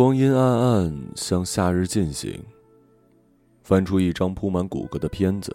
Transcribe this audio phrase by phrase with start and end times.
[0.00, 2.42] 光阴暗暗，向夏日进行。
[3.62, 5.54] 翻出一张铺满骨骼的片子，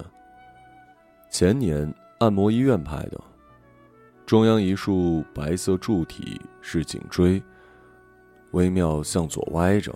[1.31, 3.19] 前年按摩医院拍的。
[4.23, 7.41] 中央一束白色柱体是颈椎，
[8.51, 9.91] 微妙向左歪着。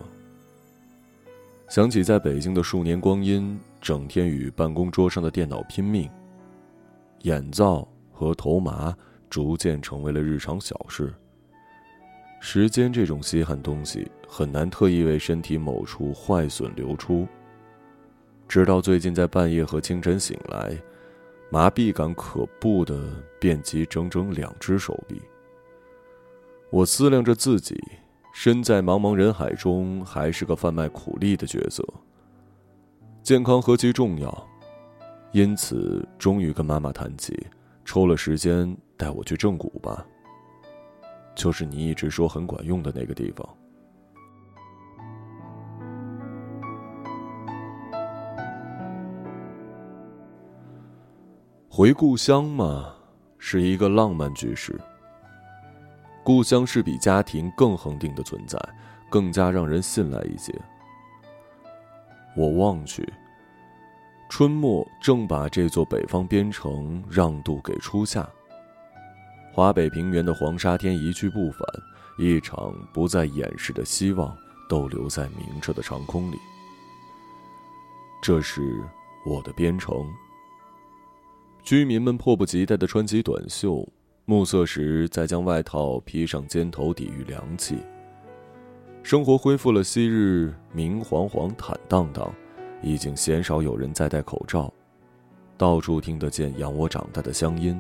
[1.68, 6.09] 想起在北京的数年光阴，整天与办公桌上的电脑拼命，
[7.21, 8.98] 眼罩和头麻
[9.29, 11.13] 逐渐成为了日常小事。
[12.39, 17.27] 时间这种稀罕东西，很难特意为身体某处坏损流出。
[18.48, 20.77] 直到最近在半夜和清晨醒来。
[21.52, 25.20] 麻痹感可怖的遍及整整两只手臂。
[26.70, 27.76] 我思量着自己，
[28.35, 31.84] 身在茫茫人海中，还是个贩卖苦力的角色。
[33.23, 34.48] 健康何其重要，
[35.32, 37.35] 因此终于跟妈妈谈起，
[37.84, 40.05] 抽了时间带我去正骨吧。
[41.40, 43.48] 就是你一直说很管用的那个地方。
[51.70, 52.93] 回故乡嘛，
[53.37, 54.77] 是一个浪漫句式。
[56.26, 58.60] 故乡是比家庭更恒定的存在，
[59.10, 60.54] 更加让人信赖一些。
[62.35, 63.07] 我望去，
[64.28, 68.29] 春末正把这座北方边城让渡给初夏。
[69.51, 71.61] 华北平原的黄沙天一去不返，
[72.17, 74.35] 一场不再掩饰的希望
[74.69, 76.38] 逗留在明澈的长空里。
[78.22, 78.61] 这是
[79.25, 79.95] 我的边城。
[81.63, 83.88] 居民们迫不及待地穿起短袖，
[84.25, 87.79] 暮色时再将外套披上肩头抵御凉气。
[89.03, 92.33] 生活恢复了昔日明晃晃、坦荡荡，
[92.81, 94.71] 已经鲜少有人再戴口罩，
[95.57, 97.79] 到处听得见养我长大的乡音。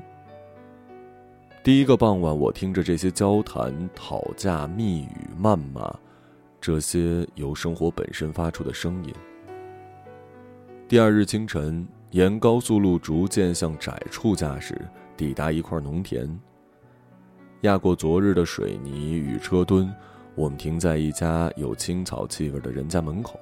[1.61, 5.93] 第一个傍晚，我听着这些交谈、讨价、密语、谩骂，
[6.61, 9.13] 这些由生活本身发出的声音。
[10.87, 11.87] 第二日清晨。
[12.11, 14.75] 沿高速路逐渐向窄处驾驶，
[15.15, 16.27] 抵达一块农田。
[17.61, 19.93] 压过昨日的水泥与车墩，
[20.33, 23.39] 我们停在一家有青草气味的人家门口。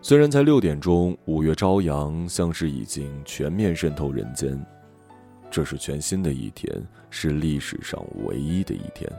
[0.00, 4.56] 虽然才六点钟，五月朝阳像是已经全面渗透人间。
[5.50, 6.70] 这是全新的一天，
[7.10, 9.10] 是历史上唯一的一天。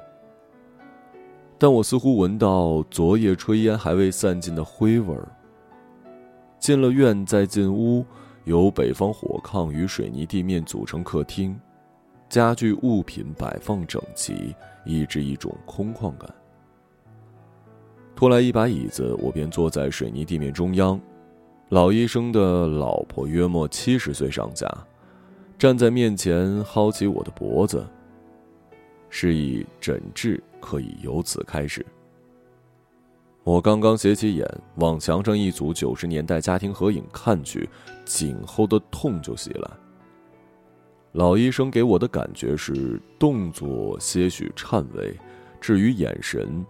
[1.57, 5.27] 但我似乎闻到昨夜炊烟还未散尽的灰味儿。
[6.59, 8.05] 进了院，再进屋，
[8.43, 11.59] 由北方火炕与水泥地面组成客厅，
[12.29, 14.55] 家具物品摆放整齐，
[14.85, 16.29] 抑制一种空旷感。
[18.15, 20.99] 拖来一把椅子，我便坐在水泥地面中央。
[21.69, 24.67] 老医生的老婆约莫七十岁上下，
[25.57, 27.83] 站在面前薅起我的脖子，
[29.09, 31.83] 示意诊治可以由此开始。
[33.43, 37.67] 我刚刚斜起眼往墙上一组九十年代家庭合影看去，
[38.05, 39.71] 颈后的痛就袭来。
[41.13, 45.17] 老医生给我的感觉是动作些许颤巍，
[45.59, 46.63] 至于眼神，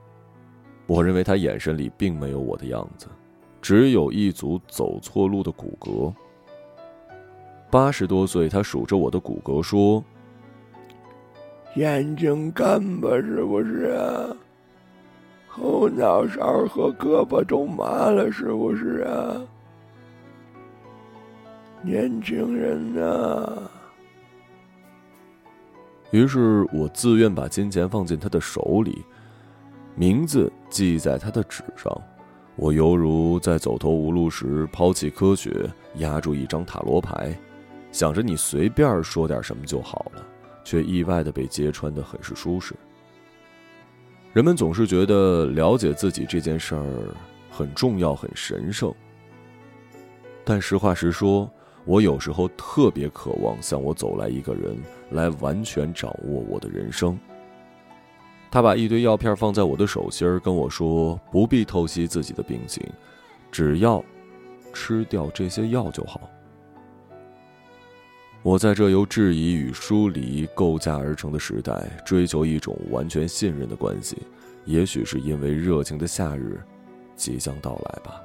[0.86, 3.08] 我认为他眼神里并没有我的样子，
[3.62, 6.14] 只有一组走错路的骨骼。
[7.70, 10.04] 八十多岁，他数着我的骨骼说
[11.76, 14.36] ：“眼睛干巴是不是啊？”
[15.48, 19.42] 后脑勺和胳膊都麻了，是不是啊？
[21.82, 23.62] 年轻人呐！
[26.12, 29.04] 于是我自愿把金钱放进他的手里，
[29.96, 31.92] 名字记在他的纸上。
[32.56, 37.38] 我犹如在走投无路时抛弃科学，压住一张塔罗牌，
[37.98, 40.24] 想着你随便说点什么就好了，
[40.64, 42.76] 却意外的被揭穿的很是舒适。
[44.34, 46.86] 人们总是觉得了解自己这件事儿
[47.50, 48.94] 很重要、很神圣，
[50.46, 51.50] 但实话实说，
[51.86, 54.78] 我有时候特别渴望向我走来一个人，
[55.10, 57.18] 来完全掌握我的人生。
[58.52, 62.88] 他把一堆药片放在我的手心儿，跟我说：“不必透析自己的病情，
[63.52, 64.06] 只要
[64.72, 66.22] 吃掉这些药就好。”
[68.48, 74.20] 我在这由质疑与疏离构架而成的时代，追求一种完全信任的关系，
[74.64, 76.58] 也许是因为热情的夏日
[77.14, 78.22] 即将到来吧。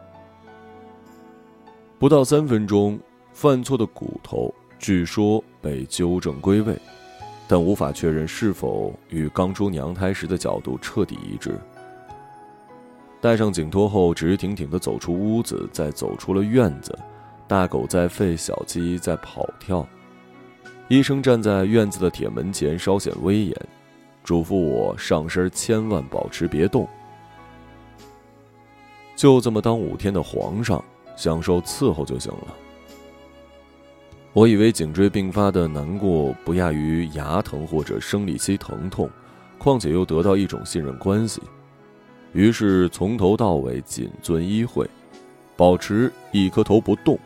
[1.98, 3.00] 不到三分钟，
[3.32, 6.80] 犯错的骨头据说被纠正归位，
[7.48, 11.58] 但无法确认是否与刚出娘胎时的角度彻底一致。
[13.20, 16.96] 戴上颈托后，直挺挺地走出屋子，再走出了院子。
[17.48, 19.84] 大狗在吠，小鸡在跑跳。
[20.88, 23.56] 医生站在院子的铁门前，稍显威严，
[24.22, 26.86] 嘱咐我上身千万保持别动。
[29.16, 30.84] 就这么当五天的皇上，
[31.16, 32.56] 享受伺候就行了。
[34.32, 39.08] 我以为颈椎病发的难过不亚于牙疼或者生理期疼痛，
[39.58, 41.40] 况且又得到一种信任关系，
[42.32, 44.88] 于是从头到尾谨遵医会，
[45.56, 47.18] 保持一颗头不动，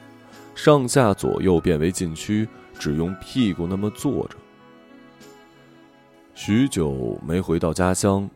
[0.55, 2.47] 上下左右变为禁区，
[2.78, 4.37] 只用屁股那么坐着。
[6.34, 8.28] 许久没回到家乡。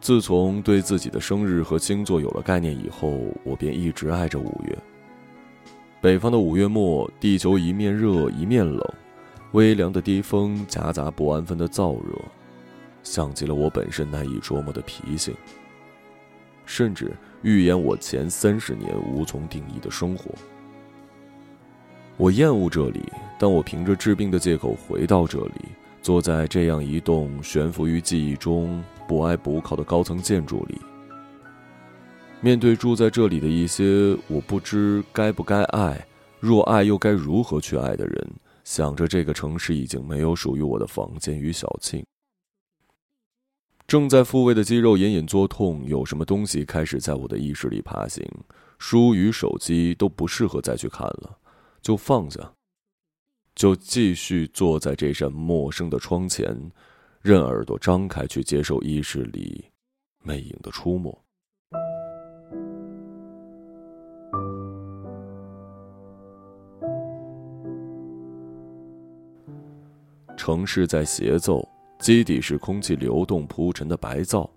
[0.00, 4.78] 自从对自己的生日和星座有了概念以后，我便一直爱着五月。
[6.02, 8.86] 北方的五月末，地球一面热一面冷，
[9.52, 12.20] 微凉的低风夹杂不安分的燥热，
[13.02, 15.34] 像极了我本身难以琢磨的脾性，
[16.66, 17.10] 甚至
[17.40, 20.34] 预言我前三十年无从定义的生活。
[22.16, 23.02] 我厌恶这里，
[23.38, 25.54] 但我凭着治病的借口回到这里。
[26.00, 30.78] 坐在这样一栋悬浮于记忆中、不挨补考的高层建筑里，
[32.42, 36.06] 面对住在这里的一些我不知该不该爱，
[36.40, 38.30] 若爱又该如何去爱的人，
[38.64, 42.04] 想着这个城市已经没有属于我的房间与小庆。
[43.86, 48.22] 正在复位的肌肉隐隐作痛，有什么东西开始在我的意识里爬行，
[48.78, 51.38] 书与手机都不适合再去看了，
[51.84, 52.40] 就放下。
[53.54, 56.58] 就继续坐在这扇陌生的窗前，
[57.20, 59.64] 任耳朵张开去接受意识里
[60.24, 61.16] 魅影的出没。
[70.36, 71.66] 城市在协奏，
[72.00, 74.50] 基底是空气流动铺陈的白噪，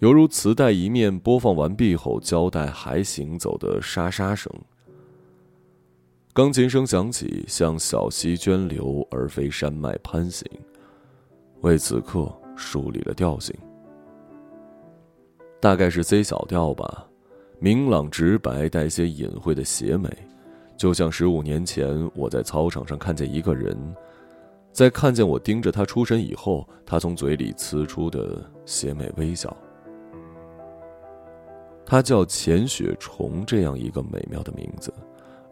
[0.00, 4.52] 犹如磁带一面播放完毕后，胶带还行走的沙沙声。
[6.34, 10.44] 钢琴声响起，像小溪涓流，而非山脉攀行，
[11.60, 13.54] 为此刻梳理了调性。
[15.60, 17.06] 大概是 C 小调吧，
[17.60, 20.10] 明朗直白，带些隐晦的邪美，
[20.76, 23.78] 就像十五年前我在操场上看见一个人，
[24.72, 29.56] 在看见我盯着他出神以后，他从嘴里呲出的邪美微笑。
[31.86, 34.92] 他叫钱雪虫，这样一个美妙的名字。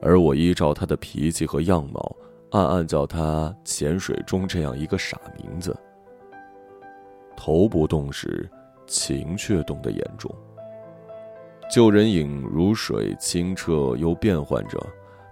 [0.02, 2.16] 而我依照他的脾气和样貌，
[2.50, 5.74] 暗暗叫他“潜水中”这样一个傻名字。
[7.36, 8.50] 头不动时，
[8.86, 10.30] 情却动得严重。
[11.70, 14.78] 旧人影如水清澈又变幻着，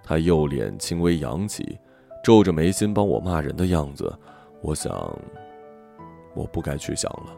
[0.02, 1.78] 他右脸轻微扬起，
[2.24, 4.10] 皱着眉心帮我骂人的样子，
[4.62, 4.90] 我想，
[6.34, 7.36] 我不该去想了。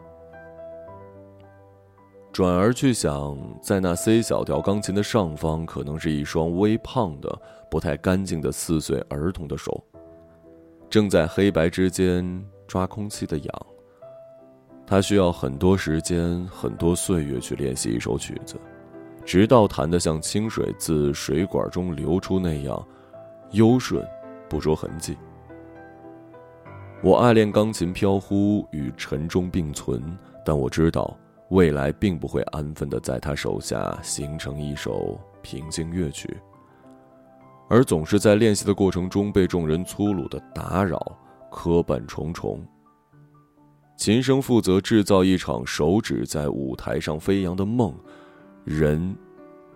[2.33, 7.39] 转而去想，在那 C 小调钢琴的上方，可能是一双微胖的、
[7.69, 9.83] 不太干净的四岁儿童的手，
[10.89, 13.65] 正在黑白之间抓空气的痒。
[14.83, 18.55] 他需要很多时间、很多岁月去练习一首曲子，
[19.23, 22.87] 直到弹得像清水自水管中流出那样
[23.51, 24.03] 优顺，
[24.49, 25.15] 不着痕迹。
[27.03, 31.15] 我爱恋钢琴飘忽与沉重并存，但我知道。
[31.53, 36.35] 未来并不会安分的在他手下形成一首平静乐曲，
[37.69, 40.99] 而总是在练习的过程中被众人粗鲁的打扰，
[41.51, 42.59] 磕绊重重。
[43.95, 47.93] 琴声负责制造一场手指在舞台上飞扬的梦，
[48.63, 49.15] 人，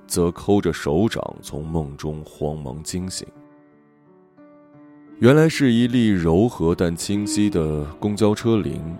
[0.08, 3.28] 则抠着手掌从梦中慌忙惊醒。
[5.20, 8.98] 原来是一粒柔和但清晰的公交车铃，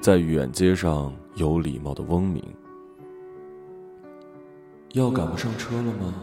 [0.00, 1.12] 在远街上。
[1.34, 2.42] 有礼貌的嗡鸣。
[4.92, 6.14] 要赶不上车了吗？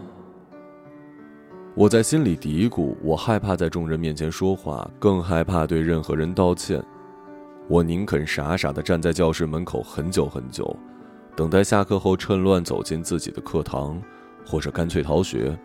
[1.73, 2.95] 我在心里嘀咕。
[3.01, 6.83] 我害怕在众人面前说话，更害怕对任何人道歉。
[7.67, 10.75] 我宁肯傻傻的站在教室门口很久很久，
[11.35, 14.01] 等待下课后趁乱走进自己的课堂，
[14.45, 15.57] 或者干脆逃学。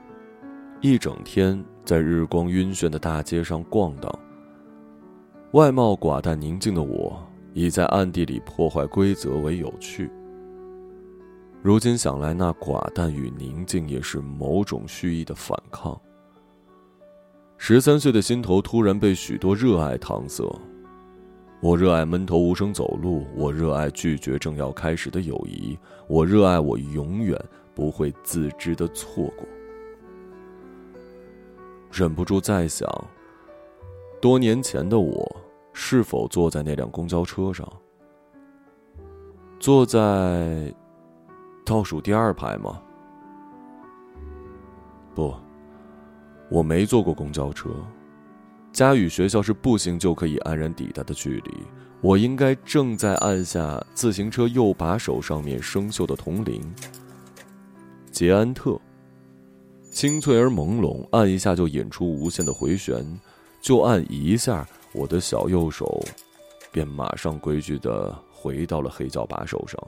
[0.81, 4.13] 一整天在日光晕眩的大街上逛荡。
[5.53, 7.25] 外貌寡淡宁静的我。
[7.55, 10.11] 以在暗地里破坏规则为有趣。
[11.63, 16.01] 如今想来，那寡淡与宁静也是某种蓄意的反抗。
[17.57, 20.45] 十三岁的心头突然被许多热爱搪塞。
[21.61, 25.79] 我热爱闷头无声走路，我热爱拒绝正要开始的友谊，
[26.09, 27.41] 我热爱我永远
[27.73, 29.47] 不会自知的错过。
[31.93, 32.89] 忍不住再想，
[34.21, 35.42] 多年前的我。
[35.73, 37.67] 是否坐在那辆公交车上？
[39.59, 40.75] 坐在
[41.64, 42.81] 倒数第二排吗？
[45.14, 45.35] 不，
[46.50, 47.71] 我没坐过公交车。
[48.73, 51.55] 家与学校是步行就可以安然抵达的距离。
[52.00, 56.61] 我应该正在按下自行车右把手上面生锈的铜铃。
[58.11, 58.81] 捷安特。
[59.91, 63.05] 清脆而朦胧，按一下就引出无限的回旋，
[63.61, 66.05] 就按一下，我的小右手
[66.71, 69.79] 便马上规矩的回到了黑胶把手上。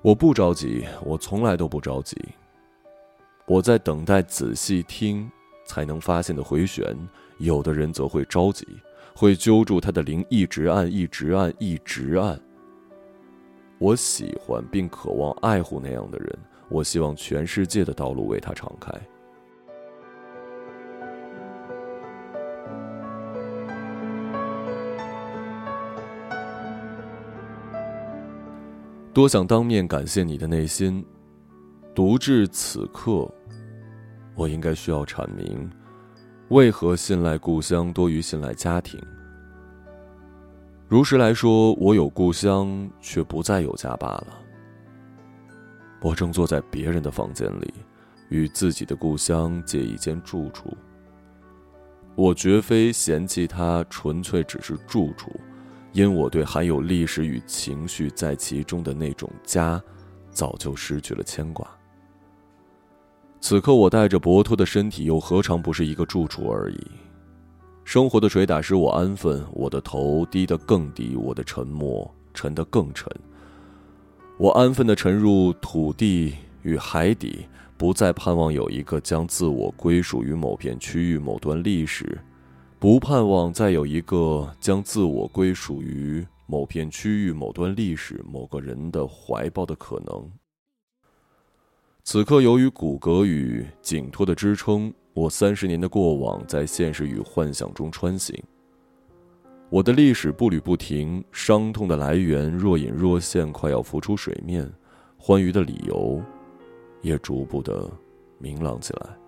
[0.00, 2.16] 我不着急，我从来都不着急。
[3.46, 5.30] 我在等待仔细听
[5.64, 6.96] 才能发现的回旋，
[7.38, 8.66] 有的人则会着急，
[9.14, 12.40] 会揪住他的铃，一直按，一直按，一直按。
[13.78, 16.38] 我喜欢并渴望爱护那样的人。
[16.68, 18.90] 我希望全世界的道路为他敞开。
[29.14, 31.04] 多想当面感谢你的内心。
[31.94, 33.30] 独至此刻，
[34.34, 35.70] 我应该需要阐明，
[36.48, 38.98] 为何信赖故乡多于信赖家庭。
[40.88, 44.28] 如实来说，我有故乡，却不再有家罢了。
[46.00, 47.74] 我正坐在别人的房间里，
[48.30, 50.74] 与自己的故乡借一间住处。
[52.14, 55.30] 我绝非嫌弃它，纯粹只是住处，
[55.92, 59.82] 因我对含有历史与情绪在其中的那种家，
[60.30, 61.66] 早就失去了牵挂。
[63.40, 66.80] 此刻我带着博托的身体，又何尝不是一个住处而已？
[67.84, 73.06] 生活的捶打使我安分，我的头低得更低，我的沉默沉得更沉。
[74.38, 77.46] 我安分的沉入土地与海底，
[77.76, 82.18] 不再盼望有一个将自我归属于某片区域、某段历史，
[82.82, 90.28] 不盼望再有一个将自我归属于某片区域、某段历史、某个人的怀抱的可能。
[92.02, 98.36] 此刻，由于骨骼与颈托的支撑，我三十年的过往在现实与幻想中穿行。
[99.70, 104.66] 我的历史步履不停，伤痛的来源若隐若现，快要浮出水面；
[105.16, 106.20] 欢愉的理由，
[107.00, 107.88] 也逐步的
[108.38, 109.21] 明朗起来。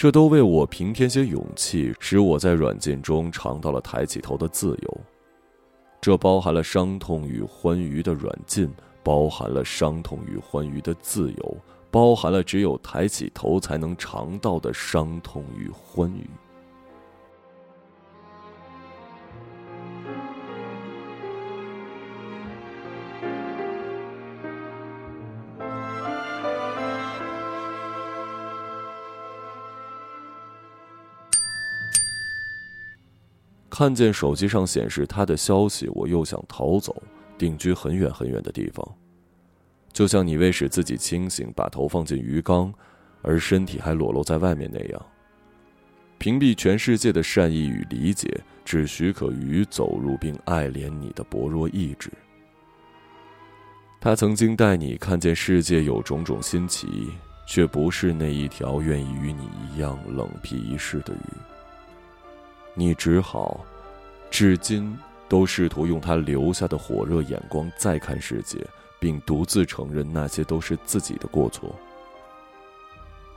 [0.00, 5.00] 这都为我平添些勇气，使我在软禁中尝到了抬起头的自由。
[6.00, 11.56] 这包含了伤痛与欢愉的软禁，包含了伤痛与欢愉的自由，
[11.90, 16.26] 包含了只有抬起头才能尝到的伤痛与欢愉。
[33.80, 37.02] 看见手机上显示他的消息，我又想逃走，
[37.38, 38.86] 定居很远很远的地方。
[39.90, 42.70] 就像你为使自己清醒，把头放进鱼缸，
[43.22, 45.06] 而身体还裸露在外面那样。
[46.18, 48.28] 屏蔽全世界的善意与理解，
[48.66, 52.10] 只许可鱼走入并爱怜你的薄弱意志。
[53.98, 57.08] 他曾经带你看见世界有种种新奇，
[57.48, 61.59] 却不是那一条愿意与你一样冷僻一世的鱼。
[62.80, 63.60] 你只好。
[64.30, 64.96] 至今
[65.28, 68.66] 都试图用他留下的火热眼光再看世界，
[68.98, 71.74] 并独自承认那些都是自己的过错。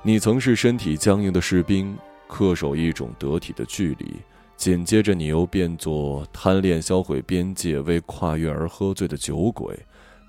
[0.02, 1.94] 你曾是身体僵硬的士兵，
[2.30, 4.06] 恪守一种得体的距离；
[4.56, 9.78] 紧接着，你又变作贪恋销毁边界、为跨越而喝醉的酒鬼，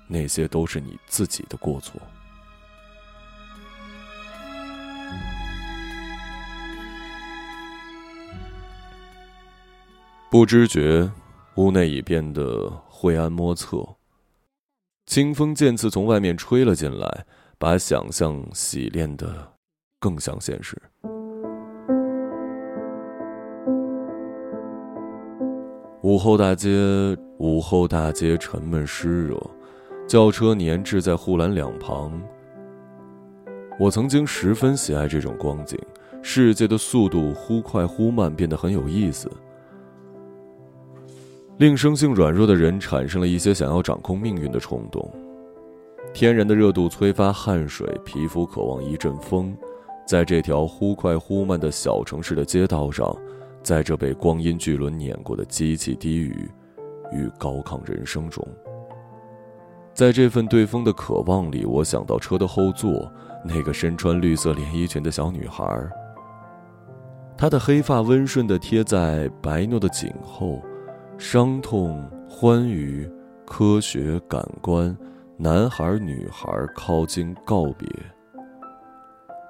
[0.09, 2.01] 那些都是你自己的过错。
[10.31, 11.09] 不知觉，
[11.55, 13.85] 屋内已变得晦暗莫测。
[15.05, 17.25] 清风渐次从外面吹了进来，
[17.57, 19.53] 把想象洗练的
[19.99, 20.75] 更像现实。
[26.01, 26.69] 午后大街，
[27.37, 29.41] 午后大街沉闷湿热，
[30.05, 32.21] 轿车粘滞在护栏两旁。
[33.79, 35.79] 我曾经十分喜爱这种光景，
[36.21, 39.31] 世界的速度忽快忽慢，变得很有意思。
[41.57, 45.09] 令生性软弱的人产生了一些想要掌控命运的冲动，
[46.13, 49.55] 天然的热度催发汗水，皮肤渴望一阵风，
[50.05, 53.15] 在这条忽快忽慢的小城市的街道上，
[53.63, 56.51] 在这被光阴巨轮碾过的机器低语
[57.13, 58.45] 与高亢人生中，
[59.93, 63.09] 在这份对风的渴望里，我想到车的后座
[63.45, 65.65] 那个身穿绿色连衣裙的小女孩，
[67.37, 70.61] 她的黑发温顺地贴在白糯的颈后。
[71.17, 73.09] 伤痛、欢愉、
[73.45, 74.95] 科学、感官，
[75.37, 77.87] 男孩、女孩靠近告别。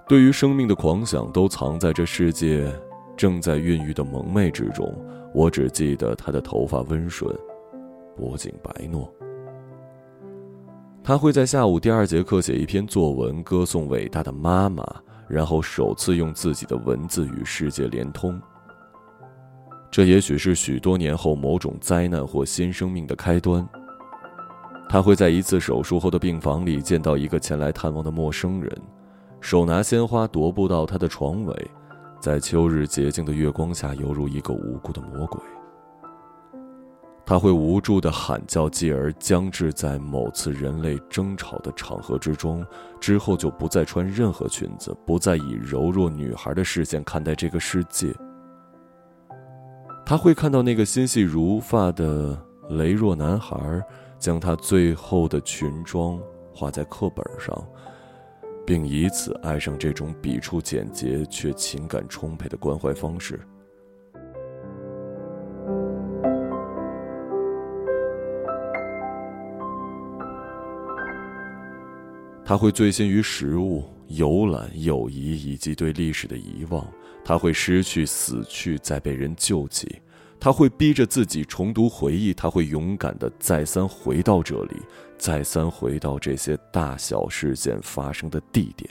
[0.08, 2.72] 对于生命的狂想，都藏在这世界
[3.18, 4.94] 正在孕育的蒙昧之中。
[5.34, 7.36] 我只记得她的头发温顺，
[8.16, 9.10] 脖颈白糯。
[11.04, 14.84] 他会在下午第二节课写一篇作文，歌颂伟大的妈妈，
[15.28, 18.40] 然后首次用自己的文字与世界连通。
[19.96, 23.66] 这也许是许多年后某种灾难或新生命的开端。
[24.90, 28.70] 他会在一次手术后的病房里见到一个前来探望的陌生人，
[29.40, 31.72] 手拿鲜花踱步到他的床尾，
[32.20, 35.40] 在秋日洁净的月光下，犹如一个无辜的魔鬼。
[37.26, 42.66] 他会无助的喊叫，继而僵滞在某次人类争吵的场合之中，
[43.00, 48.14] 之后就不再穿任何裙子，不再以柔弱女孩的视线看待这个世界。
[50.06, 53.82] 他会看到那个心细如发的羸弱男孩。
[54.18, 56.20] 将他最后的裙装
[56.52, 57.54] 画在课本上，
[58.66, 63.40] 并以此爱上这种笔触简洁却情感充沛的关怀方式。
[72.44, 76.84] 他会醉心于食物、游览、友谊以及对历史的遗忘。
[77.26, 80.00] 他会失去、死去，再被人救起。
[80.40, 84.80] 他会逼着自己重读回忆，他会勇敢的再三回到这里，
[85.18, 88.88] 再三回到这些大小事件发生的地点，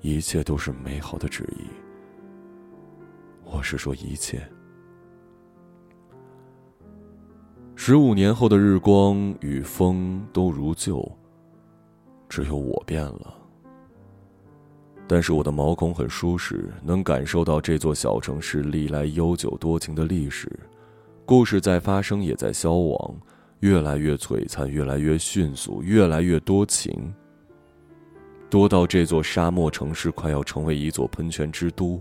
[0.00, 1.64] 一切都是美好的旨意。
[3.42, 4.48] 我是说一切。
[7.74, 11.04] 十五年后的日光与风都如旧，
[12.28, 13.43] 只有我变了。
[15.06, 20.50] 但是我的毛孔很舒适，能感受到这座小城市历来悠久多情的历史，
[21.26, 23.14] 故事在发生，也在消亡，
[23.60, 27.12] 越来越璀璨，越来越迅速，越来越多情，
[28.48, 32.00] 多到这座沙漠城市快要成为一座喷泉之都，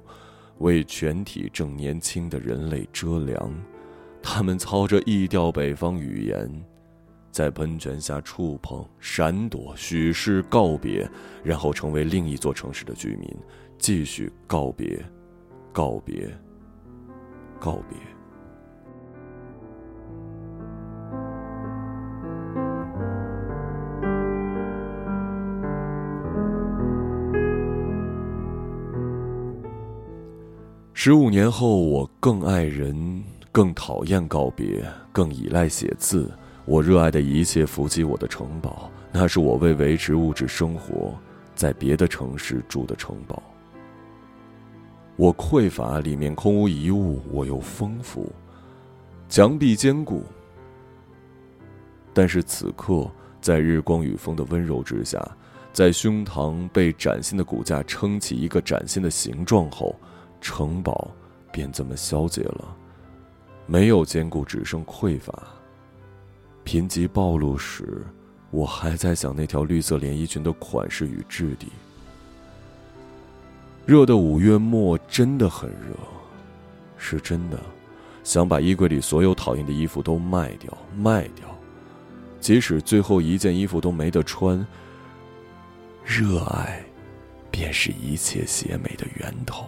[0.60, 3.54] 为全体正年轻的人类遮凉。
[4.22, 6.66] 他们操着异调北方语言。
[7.34, 11.10] 在喷泉下触碰、闪躲、许是告别，
[11.44, 13.28] 然后成为另一座城市的居民，
[13.80, 15.04] 继续告别、
[15.72, 16.30] 告别、
[17.60, 17.98] 告别。
[30.94, 36.32] 十五年后，我更爱人，更讨厌告别，更依赖写字。
[36.66, 41.14] 我热爱的一切伏击我的城堡，那是我为维持物质生活
[41.54, 43.44] 在别的城市住的城堡。
[45.18, 48.32] 我匮乏，里面空无一物；我又丰富，
[49.28, 50.24] 墙壁坚固。
[52.14, 55.22] 但是此刻，在日光与风的温柔之下，
[55.74, 59.96] 在胸膛被崭新的骨架撑起一个崭新的形状后，
[60.40, 61.12] 城堡
[61.52, 62.76] 便这么消解了，
[63.66, 65.34] 没有坚固，只剩匮乏。
[66.64, 68.06] 贫瘠暴露时，
[68.52, 71.68] 我还在想那条绿色连衣裙的款式与质地。
[73.86, 75.94] 热的五月末真的很热，
[76.98, 77.60] 是真的，
[78.24, 81.46] 想把衣柜里所有讨厌的衣服都卖掉，卖掉，
[82.40, 84.66] 即使最后一件衣服都没得穿。
[86.06, 86.82] 热爱，
[87.52, 89.68] 便是一切邪美的源头。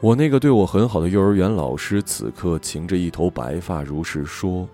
[0.00, 4.66] 我那个对我很好的幼儿园老师，此刻擎着一头白发，如是说：“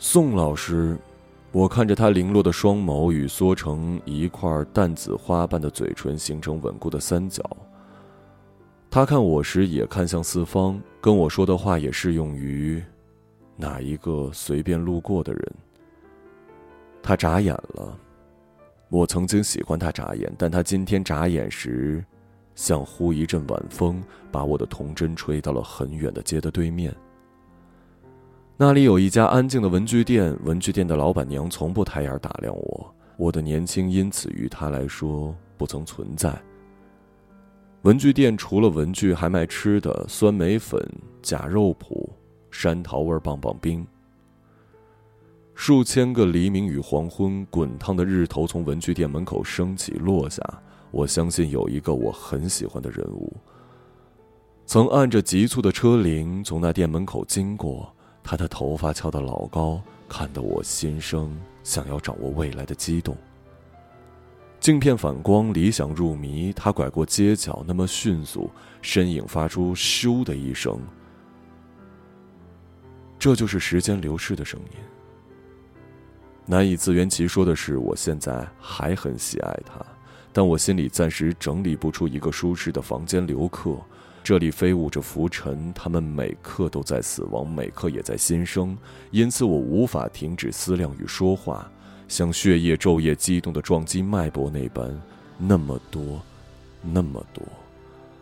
[0.00, 0.96] 宋老师，
[1.52, 7.44] 我看着他零落的双眸与缩成一块淡紫花瓣的嘴唇形成稳固的三角。
[8.90, 12.82] 他看我时也看向四方，跟我说的话也适用于
[13.56, 15.54] 哪一个随便路过的人。
[17.02, 17.94] 他眨眼了，
[18.88, 22.02] 我曾经喜欢他眨眼，但他今天眨眼时。”
[22.58, 26.92] 像呼一阵晚风，把我的童真吹到了很远的街的对面。
[28.56, 36.36] 那里有一家安静的文具店，文具店的老板娘从不抬眼打量我，我的年轻因此于她来说不曾存在。
[37.82, 40.84] 文具店除了文具，还卖吃的：酸梅粉、
[41.22, 42.08] 假肉脯、
[42.50, 43.86] 山桃味棒棒冰。
[45.54, 50.42] 数千个黎明与黄昏，滚烫的日头从文具店门口升起落下。
[50.90, 53.36] 我相信有一个我很喜欢的人物，
[54.66, 57.92] 曾按着急促的车铃从那店门口经过。
[58.22, 63.16] 他的头发翘得老高，看得我心生想要掌握未来的激动。
[64.60, 66.52] 镜片反光，理想入迷。
[66.52, 68.50] 他拐过街角，那么迅速，
[68.82, 70.78] 身影发出“咻”的一声。
[73.18, 74.76] 这就是时间流逝的声音。
[76.44, 79.80] 难以自圆其说的是，我现在还很喜爱他。
[80.38, 83.76] 但我心里暂时整理不出一个舒适的房间留客，
[84.22, 88.78] 这里飞舞着浮尘，他们每刻都在死亡，每刻也在新生，
[89.10, 91.68] 因此我无法停止思量与说话，
[92.06, 94.96] 像血液昼夜激动的撞击脉搏那般，
[95.38, 96.22] 那么多，
[96.82, 97.42] 那么多，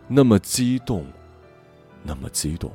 [0.08, 1.04] 那么激动，
[2.02, 2.72] 那么激动，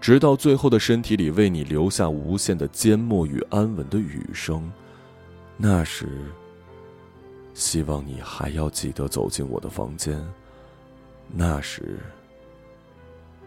[0.00, 4.72] 直到最后的身体里为你留下无限的缄默与安稳的雨声，
[5.58, 6.08] 那时，
[7.58, 10.24] 希望你还要记得走进我的房间。
[11.26, 11.98] 那时，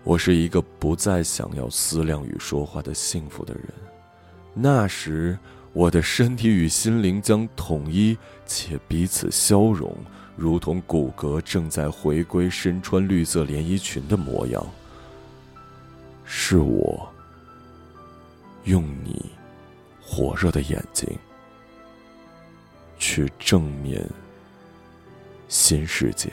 [0.04, 3.63] 我是一个不再想要思量与说话的幸福的人。
[4.54, 5.39] 那时，
[5.71, 9.95] 我的身体与心灵将统一且彼此消融，
[10.36, 14.62] 如同骨骼正在回归身穿绿色连衣裙的模样。
[16.26, 17.10] 是我
[18.65, 19.32] 用你
[20.02, 21.08] 火热的眼睛
[23.12, 24.02] 去正面
[25.50, 26.32] 新世界。